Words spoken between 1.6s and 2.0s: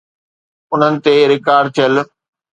ٿيل.